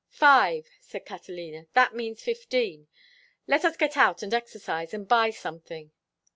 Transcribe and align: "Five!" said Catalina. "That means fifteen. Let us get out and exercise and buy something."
"Five!" 0.09 0.67
said 0.79 1.05
Catalina. 1.05 1.67
"That 1.75 1.93
means 1.93 2.23
fifteen. 2.23 2.87
Let 3.45 3.63
us 3.63 3.77
get 3.77 3.95
out 3.95 4.23
and 4.23 4.33
exercise 4.33 4.95
and 4.95 5.07
buy 5.07 5.29
something." 5.29 5.91